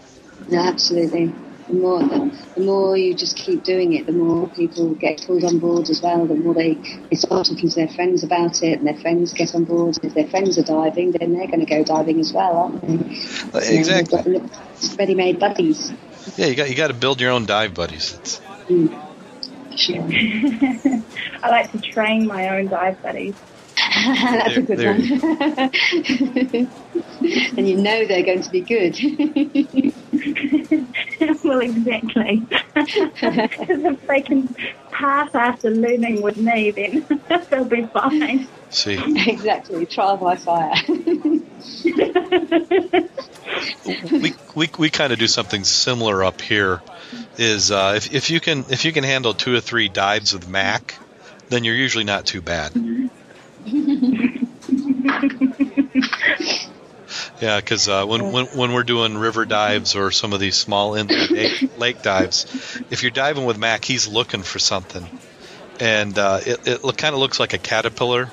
absolutely. 0.52 1.34
More, 1.70 2.29
the, 2.60 2.66
the 2.66 2.72
more 2.72 2.98
you 2.98 3.14
just 3.14 3.36
keep 3.36 3.64
doing 3.64 3.94
it, 3.94 4.06
the 4.06 4.12
more 4.12 4.48
people 4.50 4.94
get 4.96 5.26
pulled 5.26 5.44
on 5.44 5.60
board 5.60 5.90
as 5.90 6.02
well. 6.02 6.26
The 6.26 6.36
more 6.36 6.54
they, 6.54 6.74
they 7.10 7.16
start 7.16 7.48
talking 7.48 7.70
to 7.70 7.76
their 7.76 7.88
friends 7.88 8.24
about 8.24 8.62
it, 8.62 8.80
and 8.80 8.88
their 8.88 8.98
friends 8.98 9.34
get 9.34 9.56
on 9.56 9.64
board. 9.66 9.98
If 10.04 10.14
their 10.14 10.28
friends 10.28 10.58
are 10.58 10.64
diving, 10.64 11.12
then 11.12 11.34
they're 11.34 11.48
going 11.48 11.60
to 11.60 11.66
go 11.66 11.84
diving 11.84 12.20
as 12.20 12.34
well, 12.34 12.58
aren't 12.58 12.82
they? 12.82 12.94
Uh, 12.94 13.62
you 13.62 13.74
know, 13.74 13.98
exactly, 13.98 14.40
got 14.40 14.98
ready-made 14.98 15.40
buddies. 15.40 15.92
yeah, 16.38 16.48
you 16.48 16.56
got 16.56 16.70
you 16.70 16.76
got 16.76 16.88
to 16.88 16.94
build 16.94 17.22
your 17.22 17.32
own 17.32 17.46
dive 17.46 17.74
buddies. 17.74 18.14
It's, 18.14 18.38
hmm. 18.38 18.88
Sure. 19.76 20.04
I 21.44 21.50
like 21.50 21.72
to 21.72 21.80
train 21.80 22.28
my 22.28 22.50
own 22.50 22.68
dive 22.68 23.02
buddies. 23.02 23.36
That's 24.06 24.58
a 24.58 24.62
good 24.62 24.86
one. 24.86 25.02
and 27.58 27.68
you 27.68 27.76
know 27.76 28.06
they're 28.06 28.24
going 28.24 28.42
to 28.42 28.50
be 28.50 28.62
good. 28.62 28.98
well, 31.44 31.60
exactly. 31.60 32.42
Because 32.74 33.84
if 33.84 34.08
they 34.08 34.22
can 34.22 34.56
pass 34.92 35.30
after 35.34 35.70
learning 35.70 36.22
with 36.22 36.38
me, 36.38 36.72
then 36.72 37.06
they'll 37.50 37.66
be 37.66 37.86
fine. 37.88 38.48
see, 38.70 38.98
exactly. 39.30 39.86
Trial 39.86 40.16
by 40.18 40.38
fire. 40.38 40.74
we 44.12 44.34
we, 44.56 44.70
we 44.78 44.90
kind 44.90 45.12
of 45.12 45.20
do 45.20 45.28
something 45.28 45.66
similar 45.66 46.24
up 46.24 46.40
here. 46.42 46.82
Is 47.38 47.72
uh, 47.72 47.96
if 47.98 48.14
if 48.14 48.30
you 48.30 48.40
can 48.40 48.66
if 48.70 48.86
you 48.86 48.94
can 48.94 49.04
handle 49.04 49.34
two 49.34 49.56
or 49.56 49.62
three 49.62 49.90
dives 49.90 50.34
with 50.34 50.48
Mac, 50.48 50.96
then 51.50 51.64
you're 51.64 51.76
usually 51.76 52.06
not 52.06 52.26
too 52.26 52.42
bad. 52.42 53.09
Yeah, 57.40 57.58
because 57.58 57.88
uh, 57.88 58.06
when, 58.06 58.32
when 58.34 58.46
when 58.48 58.74
we're 58.74 58.84
doing 58.84 59.18
river 59.18 59.46
dives 59.46 59.96
or 59.96 60.12
some 60.12 60.34
of 60.34 60.42
these 60.42 60.56
small 60.56 60.96
inland 60.96 61.32
lake, 61.32 61.78
lake 61.78 62.02
dives, 62.02 62.46
if 62.90 63.02
you're 63.02 63.12
diving 63.12 63.46
with 63.46 63.58
Mac, 63.58 63.86
he's 63.86 64.08
looking 64.08 64.44
for 64.44 64.60
something, 64.60 65.08
and 65.80 66.18
uh, 66.18 66.40
it, 66.46 66.60
it 66.66 66.98
kind 66.98 67.14
of 67.14 67.20
looks 67.20 67.40
like 67.40 67.54
a 67.54 67.58
caterpillar 67.58 68.30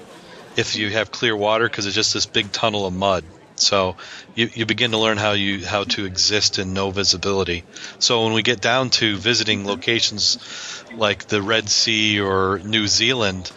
if 0.57 0.75
you 0.75 0.91
have 0.91 1.13
clear 1.13 1.37
water 1.37 1.69
because 1.69 1.87
it's 1.87 1.95
just 1.95 2.15
this 2.15 2.27
big 2.27 2.51
tunnel 2.51 2.87
of 2.87 2.93
mud. 2.93 3.25
So 3.57 3.97
you, 4.35 4.51
you 4.53 4.67
begin 4.67 4.91
to 4.91 4.99
learn 4.99 5.19
how 5.19 5.33
you 5.33 5.65
how 5.65 5.85
to 5.85 6.05
exist 6.05 6.59
in 6.59 6.75
no 6.75 6.91
visibility. 6.91 7.65
So 7.99 8.25
when 8.25 8.33
we 8.33 8.43
get 8.43 8.61
down 8.61 8.91
to 8.91 9.17
visiting 9.17 9.67
locations 9.67 10.85
like 10.97 11.27
the 11.27 11.41
Red 11.41 11.69
Sea 11.69 12.21
or 12.21 12.61
New 12.65 12.87
Zealand, 12.87 13.51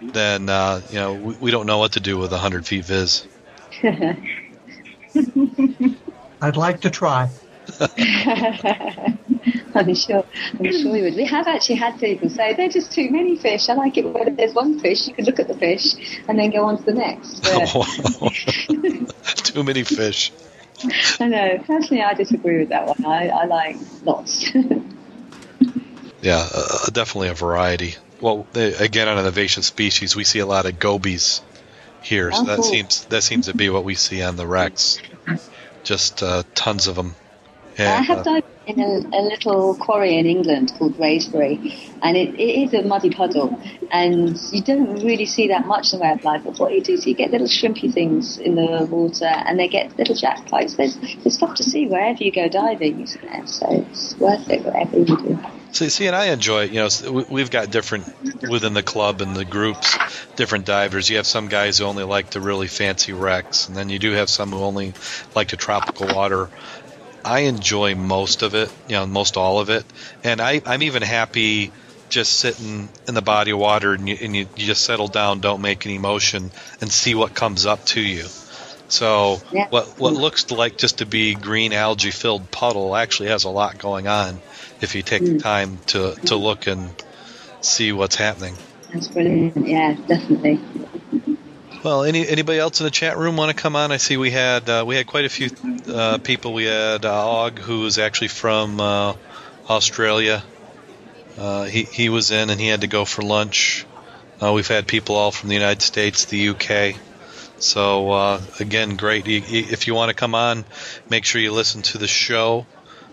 then 0.00 0.48
uh, 0.48 0.82
you 0.90 0.96
know 0.96 1.14
we, 1.14 1.34
we 1.40 1.50
don't 1.50 1.66
know 1.66 1.78
what 1.78 1.92
to 1.92 2.00
do 2.00 2.18
with 2.18 2.32
a 2.32 2.38
hundred 2.38 2.66
feet 2.66 2.84
viz. 2.84 3.26
I'd 6.42 6.56
like 6.56 6.80
to 6.82 6.90
try. 6.90 7.30
I'm 9.74 9.94
sure. 9.94 10.24
I'm 10.58 10.72
sure 10.72 10.92
we 10.92 11.02
would. 11.02 11.14
We 11.14 11.24
have 11.26 11.46
actually 11.46 11.76
had 11.76 11.98
people 12.00 12.28
say 12.28 12.54
they're 12.54 12.68
just 12.68 12.92
too 12.92 13.10
many 13.10 13.36
fish. 13.36 13.68
I 13.68 13.74
like 13.74 13.96
it 13.96 14.06
when 14.06 14.36
there's 14.36 14.54
one 14.54 14.80
fish. 14.80 15.06
You 15.06 15.14
can 15.14 15.24
look 15.24 15.38
at 15.38 15.48
the 15.48 15.54
fish 15.54 15.94
and 16.28 16.38
then 16.38 16.50
go 16.50 16.64
on 16.64 16.78
to 16.78 16.84
the 16.84 16.94
next. 16.94 17.44
Too 19.44 19.62
many 19.62 19.84
fish. 19.84 20.32
I 21.20 21.28
know. 21.28 21.58
Personally, 21.66 22.02
I 22.02 22.14
disagree 22.14 22.58
with 22.58 22.70
that 22.70 22.86
one. 22.86 23.04
I, 23.04 23.28
I 23.28 23.44
like 23.44 23.76
lots. 24.04 24.50
Yeah, 26.22 26.46
uh, 26.54 26.86
definitely 26.92 27.28
a 27.28 27.34
variety. 27.34 27.96
Well, 28.20 28.46
they, 28.52 28.74
again, 28.74 29.08
on 29.08 29.18
an 29.18 29.26
invasive 29.26 29.64
species, 29.64 30.14
we 30.14 30.24
see 30.24 30.40
a 30.40 30.46
lot 30.46 30.66
of 30.66 30.78
gobies 30.78 31.40
here. 32.02 32.32
So 32.32 32.42
Oh, 32.42 32.44
that 32.44 32.64
seems 32.64 33.04
that 33.06 33.22
seems 33.22 33.46
to 33.46 33.56
be 33.56 33.70
what 33.70 33.84
we 33.84 33.94
see 33.94 34.22
on 34.22 34.36
the 34.36 34.46
wrecks. 34.46 35.00
Just 35.82 36.22
uh, 36.22 36.42
tons 36.54 36.86
of 36.86 36.96
them. 36.96 37.14
I 37.78 38.02
have 38.02 38.18
uh, 38.18 38.22
dived 38.22 38.46
in 38.66 38.80
a, 38.80 39.16
a 39.16 39.22
little 39.22 39.74
quarry 39.74 40.18
in 40.18 40.26
England 40.26 40.72
called 40.78 40.98
Wraysbury, 40.98 41.90
and 42.02 42.16
it, 42.16 42.34
it 42.34 42.62
is 42.64 42.74
a 42.74 42.82
muddy 42.82 43.10
puddle, 43.10 43.58
and 43.90 44.38
you 44.52 44.62
don't 44.62 45.02
really 45.02 45.24
see 45.24 45.48
that 45.48 45.66
much 45.66 45.92
in 45.92 45.98
the 45.98 46.04
way 46.04 46.12
of 46.12 46.22
life. 46.24 46.42
But 46.44 46.58
what 46.58 46.74
you 46.74 46.82
do 46.82 46.92
is 46.92 47.06
you 47.06 47.14
get 47.14 47.30
little 47.30 47.46
shrimpy 47.46 47.92
things 47.92 48.36
in 48.38 48.54
the 48.56 48.86
water, 48.90 49.24
and 49.24 49.58
they 49.58 49.68
get 49.68 49.96
little 49.98 50.14
jackpipes. 50.14 50.76
There's, 50.76 50.96
there's 50.98 51.34
stuff 51.34 51.54
to 51.54 51.62
see 51.62 51.86
wherever 51.86 52.22
you 52.22 52.32
go 52.32 52.48
diving, 52.48 53.00
isn't 53.00 53.22
there? 53.22 53.46
So 53.46 53.66
it's 53.70 54.16
worth 54.18 54.50
it 54.50 54.62
whatever 54.64 54.98
you 54.98 55.04
do. 55.06 55.38
See, 55.72 55.90
see, 55.90 56.06
and 56.08 56.16
I 56.16 56.26
enjoy 56.26 56.64
it. 56.64 56.72
You 56.72 56.80
know, 56.80 57.12
we- 57.12 57.26
we've 57.28 57.50
got 57.50 57.70
different 57.70 58.08
within 58.42 58.74
the 58.74 58.82
club 58.82 59.20
and 59.22 59.36
the 59.36 59.44
groups, 59.44 60.00
different 60.36 60.66
divers. 60.66 61.08
You 61.10 61.18
have 61.18 61.26
some 61.28 61.48
guys 61.48 61.78
who 61.78 61.84
only 61.84 62.04
like 62.04 62.30
the 62.30 62.40
really 62.40 62.68
fancy 62.68 63.12
wrecks, 63.12 63.68
and 63.68 63.76
then 63.76 63.88
you 63.90 63.98
do 63.98 64.12
have 64.12 64.30
some 64.30 64.52
who 64.52 64.64
only 64.64 64.96
like 65.34 65.50
the 65.50 65.56
tropical 65.58 66.08
water. 66.08 66.50
I 67.24 67.40
enjoy 67.40 67.94
most 67.96 68.42
of 68.42 68.54
it, 68.54 68.72
you 68.88 68.96
know, 68.96 69.06
most 69.06 69.36
all 69.36 69.60
of 69.60 69.70
it, 69.70 69.92
and 70.24 70.40
I, 70.40 70.62
I'm 70.66 70.82
even 70.82 71.02
happy 71.02 71.74
just 72.10 72.34
sitting 72.38 72.92
in 73.08 73.14
the 73.14 73.22
body 73.22 73.52
of 73.52 73.58
water 73.58 73.94
and 73.94 74.08
you, 74.08 74.16
and 74.20 74.36
you, 74.36 74.48
you 74.56 74.66
just 74.66 74.84
settle 74.84 75.08
down, 75.08 75.40
don't 75.40 75.62
make 75.62 75.86
any 75.86 75.98
motion, 75.98 76.52
and 76.80 76.92
see 76.92 77.14
what 77.14 77.34
comes 77.34 77.66
up 77.66 77.84
to 77.86 78.00
you. 78.00 78.32
So 78.88 79.42
Yeah. 79.52 79.68
what 79.70 79.98
what 79.98 80.14
looks 80.14 80.50
like 80.50 80.78
just 80.78 80.98
to 80.98 81.06
be 81.06 81.36
green 81.36 81.72
algae 81.72 82.10
filled 82.12 82.50
puddle 82.50 82.96
actually 82.96 83.30
has 83.30 83.44
a 83.44 83.50
lot 83.50 83.78
going 83.78 84.08
on 84.08 84.42
if 84.80 84.94
you 84.94 85.02
take 85.02 85.22
the 85.22 85.38
time 85.38 85.78
to, 85.86 86.14
to 86.26 86.36
look 86.36 86.66
and 86.66 86.90
see 87.60 87.92
what's 87.92 88.16
happening. 88.16 88.56
That's 88.92 89.08
brilliant. 89.08 89.66
Yeah, 89.66 89.96
definitely. 90.06 90.60
Well, 91.82 92.04
any 92.04 92.28
anybody 92.28 92.58
else 92.58 92.80
in 92.80 92.84
the 92.84 92.90
chat 92.90 93.16
room 93.16 93.36
want 93.36 93.56
to 93.56 93.60
come 93.60 93.74
on? 93.74 93.90
I 93.90 93.96
see 93.96 94.16
we 94.18 94.30
had 94.30 94.68
uh, 94.68 94.84
we 94.86 94.96
had 94.96 95.06
quite 95.06 95.24
a 95.24 95.30
few 95.30 95.48
uh, 95.88 96.18
people. 96.18 96.52
We 96.52 96.64
had 96.64 97.06
uh, 97.06 97.28
Og, 97.28 97.58
who 97.58 97.86
is 97.86 97.98
actually 97.98 98.28
from 98.28 98.80
uh, 98.80 99.14
Australia. 99.68 100.42
Uh, 101.38 101.64
he 101.64 101.84
he 101.84 102.08
was 102.10 102.32
in 102.32 102.50
and 102.50 102.60
he 102.60 102.66
had 102.66 102.82
to 102.82 102.86
go 102.86 103.06
for 103.06 103.22
lunch. 103.22 103.86
Uh, 104.42 104.52
we've 104.52 104.68
had 104.68 104.86
people 104.86 105.16
all 105.16 105.30
from 105.30 105.48
the 105.48 105.54
United 105.54 105.80
States, 105.80 106.26
the 106.26 106.50
UK. 106.50 106.96
So 107.58 108.10
uh, 108.10 108.40
again, 108.58 108.96
great. 108.96 109.24
If 109.26 109.86
you 109.86 109.94
want 109.94 110.10
to 110.10 110.14
come 110.14 110.34
on, 110.34 110.66
make 111.08 111.24
sure 111.24 111.40
you 111.40 111.52
listen 111.52 111.82
to 111.82 111.98
the 111.98 112.08
show. 112.08 112.66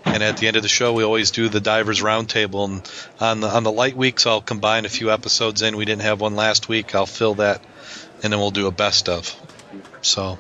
And 0.08 0.24
at 0.24 0.38
the 0.38 0.48
end 0.48 0.58
of 0.58 0.64
the 0.64 0.70
show, 0.70 0.94
we 0.94 1.04
always 1.04 1.32
do 1.32 1.50
the 1.50 1.60
divers 1.60 2.02
roundtable. 2.02 2.66
And 2.66 2.92
on 3.20 3.40
the 3.42 3.48
on 3.48 3.64
the 3.64 3.72
light 3.72 3.96
weeks, 3.96 4.26
I'll 4.26 4.42
combine 4.42 4.86
a 4.86 4.90
few 4.90 5.12
episodes 5.12 5.62
in. 5.62 5.78
We 5.78 5.86
didn't 5.86 6.02
have 6.04 6.22
one 6.22 6.36
last 6.36 6.68
week. 6.68 6.96
I'll 6.96 7.06
fill 7.06 7.36
that, 7.36 7.64
and 8.24 8.34
then 8.34 8.40
we'll 8.40 8.52
do 8.52 8.68
a 8.68 8.72
best 8.72 9.10
of. 9.10 9.36
So, 10.02 10.40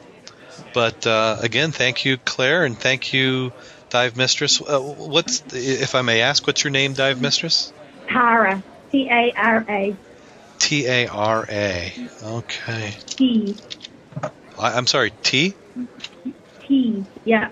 but 0.74 1.06
uh, 1.06 1.38
again, 1.42 1.72
thank 1.72 2.06
you, 2.06 2.18
Claire, 2.18 2.66
and 2.66 2.78
thank 2.78 3.14
you, 3.14 3.52
Dive 3.90 4.18
Mistress. 4.18 4.62
Uh, 4.62 4.80
what's 4.80 5.44
if 5.54 5.96
I 5.96 6.02
may 6.02 6.22
ask, 6.22 6.48
what's 6.48 6.64
your 6.64 6.72
name, 6.72 6.94
Dive 6.94 7.22
Mistress? 7.22 7.72
Tara. 8.08 8.64
T 8.92 9.10
A 9.12 9.34
R 9.36 9.66
A. 9.68 9.96
T 10.60 10.88
A 10.88 11.08
R 11.08 11.46
A. 11.50 11.94
Okay. 12.24 12.94
T. 13.06 13.56
I, 14.58 14.74
I'm 14.74 14.88
sorry. 14.88 15.12
T. 15.24 15.54
T. 16.68 17.06
Yeah. 17.26 17.52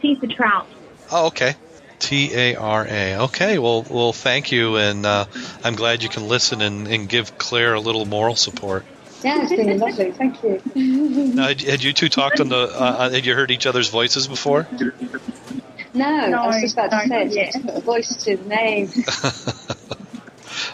T 0.00 0.14
for 0.16 0.26
trout. 0.26 0.68
Oh, 1.12 1.26
okay. 1.26 1.54
T 1.98 2.32
A 2.34 2.54
R 2.56 2.86
A. 2.88 3.16
Okay. 3.24 3.58
Well, 3.58 3.86
well, 3.88 4.12
thank 4.12 4.50
you, 4.50 4.76
and 4.76 5.06
uh, 5.06 5.26
I'm 5.62 5.76
glad 5.76 6.02
you 6.02 6.08
can 6.08 6.26
listen 6.26 6.60
and, 6.60 6.88
and 6.88 7.08
give 7.08 7.36
Claire 7.38 7.74
a 7.74 7.80
little 7.80 8.06
moral 8.06 8.34
support. 8.34 8.84
Yeah, 9.22 9.42
it's 9.42 9.52
been 9.52 9.78
lovely. 9.78 10.10
Thank 10.10 10.42
you. 10.42 10.60
Now, 11.32 11.48
had, 11.48 11.60
had 11.62 11.82
you 11.82 11.92
two 11.92 12.08
talked 12.08 12.40
on 12.40 12.48
the? 12.48 12.56
Uh, 12.56 13.10
had 13.10 13.24
you 13.24 13.34
heard 13.34 13.50
each 13.50 13.66
other's 13.66 13.88
voices 13.88 14.26
before? 14.26 14.66
No, 15.94 16.06
I 16.06 16.46
was 16.46 16.60
just 16.60 16.74
about 16.74 16.90
to 16.90 17.06
No, 17.06 17.28
say, 17.28 17.38
it's 17.38 17.54
just 17.54 17.66
put 17.66 17.76
a 17.76 17.80
voice 17.80 18.16
to 18.24 18.36
the 18.36 18.44
name. 18.44 18.90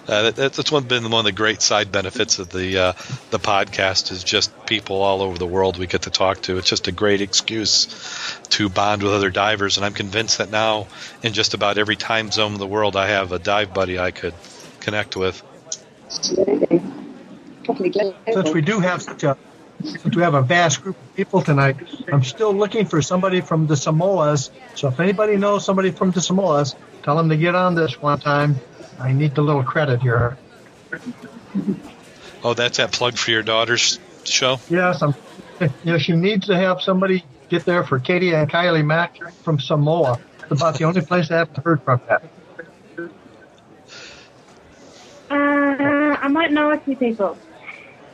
Uh, 0.08 0.30
that, 0.30 0.54
that's 0.54 0.72
one 0.72 0.84
been 0.84 1.10
one 1.10 1.20
of 1.20 1.24
the 1.26 1.32
great 1.32 1.60
side 1.60 1.92
benefits 1.92 2.38
of 2.38 2.48
the 2.48 2.78
uh, 2.78 2.92
the 3.30 3.38
podcast 3.38 4.10
is 4.10 4.24
just 4.24 4.50
people 4.66 5.02
all 5.02 5.20
over 5.20 5.36
the 5.36 5.46
world 5.46 5.76
we 5.78 5.86
get 5.86 6.02
to 6.02 6.10
talk 6.10 6.40
to. 6.40 6.56
It's 6.56 6.68
just 6.68 6.88
a 6.88 6.92
great 6.92 7.20
excuse 7.20 7.86
to 8.50 8.70
bond 8.70 9.02
with 9.02 9.12
other 9.12 9.28
divers, 9.28 9.76
and 9.76 9.84
I'm 9.84 9.92
convinced 9.92 10.38
that 10.38 10.50
now 10.50 10.86
in 11.22 11.34
just 11.34 11.52
about 11.52 11.76
every 11.76 11.96
time 11.96 12.30
zone 12.30 12.54
in 12.54 12.58
the 12.58 12.66
world, 12.66 12.96
I 12.96 13.08
have 13.08 13.32
a 13.32 13.38
dive 13.38 13.74
buddy 13.74 13.98
I 13.98 14.10
could 14.10 14.34
connect 14.80 15.14
with. 15.14 15.42
Absolutely. 16.06 16.82
Since 18.32 18.54
we 18.54 18.62
do 18.62 18.80
have 18.80 19.02
such 19.02 19.24
a 19.24 19.36
since 19.84 20.16
we 20.16 20.22
have 20.22 20.34
a 20.34 20.42
vast 20.42 20.82
group 20.82 20.96
of 20.96 21.14
people 21.16 21.42
tonight, 21.42 21.76
I'm 22.10 22.24
still 22.24 22.54
looking 22.54 22.86
for 22.86 23.02
somebody 23.02 23.42
from 23.42 23.66
the 23.66 23.74
Samoas. 23.74 24.50
So 24.74 24.88
if 24.88 24.98
anybody 25.00 25.36
knows 25.36 25.66
somebody 25.66 25.90
from 25.90 26.12
the 26.12 26.20
Samoas, 26.20 26.74
tell 27.02 27.16
them 27.16 27.28
to 27.28 27.36
get 27.36 27.54
on 27.54 27.74
this 27.74 28.00
one 28.00 28.18
time. 28.20 28.56
I 28.98 29.12
need 29.12 29.34
the 29.34 29.42
little 29.42 29.62
credit 29.62 30.02
here. 30.02 30.36
Oh, 32.42 32.54
that's 32.54 32.78
that 32.78 32.92
plug 32.92 33.16
for 33.16 33.30
your 33.30 33.42
daughter's 33.42 33.98
show. 34.24 34.58
Yes, 34.68 35.02
I'm. 35.02 35.14
You 35.60 35.70
know, 35.84 35.98
she 35.98 36.12
needs 36.12 36.46
to 36.46 36.56
have 36.56 36.80
somebody 36.80 37.24
get 37.48 37.64
there 37.64 37.82
for 37.82 37.98
Katie 37.98 38.32
and 38.32 38.48
Kylie 38.48 38.84
Mack 38.84 39.16
from 39.42 39.58
Samoa. 39.58 40.20
It's 40.42 40.52
about 40.52 40.78
the 40.78 40.84
only 40.84 41.00
place 41.00 41.30
I 41.30 41.38
haven't 41.38 41.64
heard 41.64 41.82
from 41.82 42.00
that. 42.08 42.22
Uh, 45.30 45.34
I 45.34 46.28
might 46.28 46.52
know 46.52 46.70
a 46.70 46.78
few 46.78 46.96
people. 46.96 47.36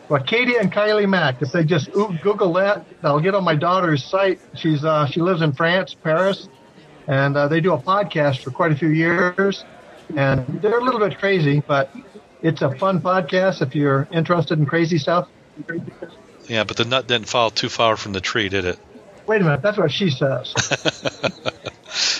Well, 0.09 0.23
Katie 0.23 0.57
and 0.57 0.73
Kylie 0.73 1.09
Mack. 1.09 1.43
If 1.43 1.53
they 1.53 1.65
just 1.65 1.93
Google 1.93 2.53
that, 2.55 2.85
they'll 3.03 3.21
get 3.21 3.35
on 3.35 3.45
my 3.45 3.55
daughter's 3.55 4.05
site. 4.05 4.41
She's 4.55 4.85
uh, 4.85 5.07
she 5.07 5.21
lives 5.21 5.43
in 5.43 5.53
France, 5.53 5.95
Paris, 5.95 6.49
and 7.07 7.37
uh, 7.37 7.49
they 7.49 7.61
do 7.61 7.73
a 7.73 7.79
podcast 7.79 8.43
for 8.43 8.51
quite 8.51 8.73
a 8.73 8.77
few 8.77 8.89
years. 8.89 9.65
And 10.17 10.61
they're 10.63 10.79
a 10.79 10.85
little 10.85 11.01
bit 11.01 11.19
crazy, 11.19 11.63
but 11.67 11.95
it's 12.43 12.63
a 12.63 12.75
fun 12.77 13.01
podcast 13.01 13.63
if 13.63 13.75
you're 13.75 14.09
interested 14.13 14.59
in 14.59 14.67
crazy 14.67 14.99
stuff. 14.99 15.29
Yeah, 16.47 16.65
but 16.65 16.77
the 16.77 16.85
nut 16.85 17.07
didn't 17.07 17.29
fall 17.29 17.51
too 17.51 17.69
far 17.69 17.97
from 17.97 18.13
the 18.13 18.21
tree, 18.21 18.49
did 18.49 18.65
it? 18.65 18.79
Wait 19.27 19.41
a 19.41 19.45
minute, 19.45 19.63
that's 19.63 19.79
what 19.79 19.91
she 19.91 20.11
says. 20.11 20.53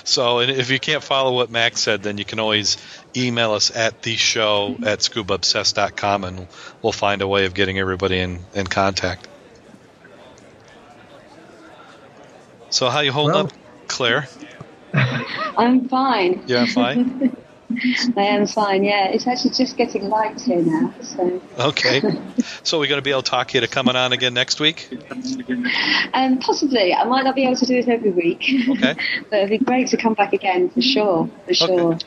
So 0.05 0.39
and 0.39 0.51
if 0.51 0.71
you 0.71 0.79
can't 0.79 1.03
follow 1.03 1.35
what 1.35 1.51
Max 1.51 1.81
said, 1.81 2.03
then 2.03 2.19
you 2.19 2.25
can 2.25 2.39
always 2.39 2.77
email 3.17 3.53
us 3.53 3.75
at 3.75 4.03
the 4.03 4.15
show 4.15 4.77
at 4.85 5.01
scubaobsessed.com 5.01 6.25
and 6.25 6.47
we'll 6.83 6.93
find 6.93 7.23
a 7.23 7.27
way 7.27 7.47
of 7.47 7.55
getting 7.55 7.79
everybody 7.79 8.21
in, 8.21 8.41
in 8.55 8.67
contact. 8.67 9.27
So 12.71 12.89
how 12.91 13.01
you 13.01 13.11
holding 13.13 13.35
Well- 13.35 13.47
up, 13.47 13.53
Claire? 13.89 14.29
I'm 14.93 15.89
fine. 15.89 16.45
Yeah, 16.47 16.67
fine. 16.67 17.37
I 18.17 18.23
am 18.23 18.47
fine, 18.47 18.85
yeah. 18.85 19.09
It's 19.09 19.27
actually 19.27 19.51
just 19.51 19.77
getting 19.77 20.09
light 20.09 20.41
here 20.41 20.63
now, 20.63 20.95
so. 21.01 21.43
Okay. 21.59 22.03
So 22.63 22.79
we're 22.79 22.89
going 22.89 22.99
to 22.99 23.03
be 23.03 23.11
able 23.11 23.23
to 23.23 23.31
talk 23.31 23.55
you 23.55 23.61
to 23.61 23.69
coming 23.69 23.95
on 23.95 24.13
again 24.13 24.35
next 24.35 24.59
week? 24.59 24.89
Um, 26.13 26.39
possibly. 26.39 26.95
I 26.95 27.05
might 27.05 27.25
not 27.25 27.35
be 27.35 27.45
able 27.45 27.57
to 27.57 27.67
do 27.67 27.77
it 27.77 27.89
every 27.89 28.11
week. 28.11 28.43
Okay. 28.69 28.95
but 29.31 29.39
it'd 29.39 29.51
be 29.51 29.59
great 29.59 29.89
to 29.89 29.97
come 29.97 30.15
back 30.15 30.33
again, 30.33 30.71
for 30.71 30.81
sure. 30.81 31.31
For 31.47 31.55
sure. 31.55 31.99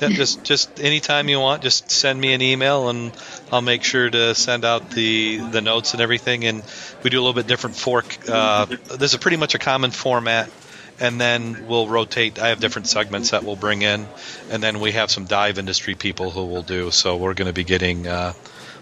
Yeah, 0.00 0.08
just 0.10 0.44
just 0.44 0.80
anytime 0.80 1.28
you 1.28 1.40
want, 1.40 1.62
just 1.62 1.90
send 1.90 2.20
me 2.20 2.32
an 2.32 2.42
email 2.42 2.88
and 2.88 3.12
I'll 3.50 3.60
make 3.60 3.82
sure 3.82 4.08
to 4.08 4.34
send 4.34 4.64
out 4.64 4.90
the 4.90 5.38
the 5.38 5.60
notes 5.60 5.92
and 5.94 6.00
everything. 6.00 6.44
And 6.44 6.62
we 7.02 7.10
do 7.10 7.18
a 7.18 7.22
little 7.22 7.34
bit 7.34 7.46
different 7.46 7.76
fork. 7.76 8.16
Uh, 8.28 8.66
this 8.66 9.12
is 9.12 9.16
pretty 9.16 9.36
much 9.36 9.54
a 9.54 9.58
common 9.58 9.90
format, 9.90 10.48
and 11.00 11.20
then 11.20 11.66
we'll 11.66 11.88
rotate. 11.88 12.38
I 12.38 12.48
have 12.48 12.60
different 12.60 12.86
segments 12.86 13.30
that 13.30 13.44
we'll 13.44 13.56
bring 13.56 13.82
in, 13.82 14.06
and 14.50 14.62
then 14.62 14.80
we 14.80 14.92
have 14.92 15.10
some 15.10 15.24
dive 15.24 15.58
industry 15.58 15.94
people 15.94 16.30
who 16.30 16.46
will 16.46 16.62
do. 16.62 16.90
So 16.90 17.16
we're 17.16 17.34
going 17.34 17.48
to 17.48 17.54
be 17.54 17.64
getting. 17.64 18.06
Uh, 18.06 18.32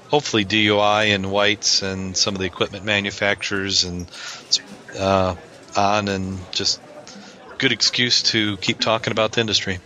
hopefully 0.09 0.45
DUI 0.45 1.15
and 1.15 1.31
whites 1.31 1.83
and 1.83 2.17
some 2.17 2.35
of 2.35 2.41
the 2.41 2.47
equipment 2.47 2.85
manufacturers 2.85 3.85
and 3.85 4.11
uh, 4.99 5.35
on 5.77 6.09
and 6.09 6.39
just 6.53 6.81
good 7.59 7.73
excuse 7.73 8.23
to 8.23 8.57
keep 8.59 8.81
talking 8.81 9.13
about 9.13 9.33
the 9.33 9.41
industry. 9.41 9.79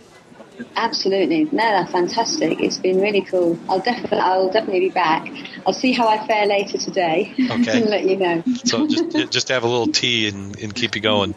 Absolutely, 0.75 1.45
no, 1.45 1.57
that's 1.57 1.91
fantastic. 1.91 2.59
It's 2.59 2.77
been 2.77 2.99
really 2.99 3.21
cool. 3.21 3.59
I'll 3.69 3.79
definitely, 3.79 4.19
I'll 4.19 4.51
definitely 4.51 4.81
be 4.81 4.89
back. 4.89 5.31
I'll 5.65 5.73
see 5.73 5.91
how 5.91 6.07
I 6.07 6.25
fare 6.25 6.45
later 6.45 6.77
today 6.77 7.33
Okay. 7.49 7.81
and 7.81 7.85
let 7.89 8.05
you 8.05 8.17
know. 8.17 8.43
So 8.65 8.87
just 8.87 9.31
just 9.31 9.49
have 9.49 9.63
a 9.63 9.67
little 9.67 9.87
tea 9.87 10.27
and, 10.27 10.57
and 10.59 10.73
keep 10.73 10.95
you 10.95 11.01
going. 11.01 11.35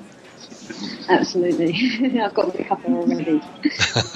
Absolutely, 1.09 2.21
I've 2.21 2.35
got 2.35 2.59
a 2.59 2.65
couple 2.65 2.95
already. 2.95 3.41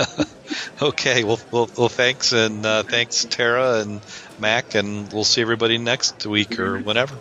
okay. 0.82 1.24
Well, 1.24 1.40
well, 1.50 1.70
well 1.76 1.88
thanks 1.88 2.32
and 2.32 2.64
uh, 2.64 2.82
thanks 2.82 3.24
Tara 3.26 3.80
and 3.80 4.00
Mac, 4.38 4.74
and 4.74 5.12
we'll 5.12 5.24
see 5.24 5.40
everybody 5.40 5.78
next 5.78 6.26
week 6.26 6.58
or 6.58 6.78
whenever. 6.78 7.18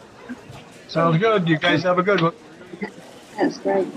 Sounds 0.88 1.18
good. 1.20 1.48
You 1.48 1.60
guys 1.60 1.84
have 1.84 2.00
a 2.00 2.03
good 2.03 2.22
one. 2.22 2.34
That's 3.38 3.58
great. 3.60 3.88